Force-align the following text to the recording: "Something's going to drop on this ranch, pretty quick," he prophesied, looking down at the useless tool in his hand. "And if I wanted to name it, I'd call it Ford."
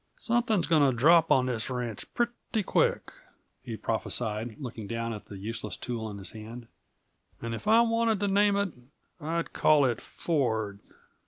"Something's 0.17 0.65
going 0.65 0.81
to 0.91 0.97
drop 0.97 1.31
on 1.31 1.45
this 1.45 1.69
ranch, 1.69 2.11
pretty 2.15 2.63
quick," 2.65 3.11
he 3.61 3.77
prophesied, 3.77 4.55
looking 4.59 4.87
down 4.87 5.13
at 5.13 5.25
the 5.25 5.37
useless 5.37 5.77
tool 5.77 6.09
in 6.09 6.17
his 6.17 6.31
hand. 6.31 6.65
"And 7.39 7.53
if 7.53 7.67
I 7.67 7.81
wanted 7.81 8.19
to 8.21 8.27
name 8.27 8.57
it, 8.57 8.73
I'd 9.19 9.53
call 9.53 9.85
it 9.85 10.01
Ford." 10.01 10.79